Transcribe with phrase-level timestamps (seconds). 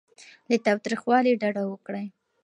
[0.49, 2.05] له تاوتریخوالي ډډه وکړئ.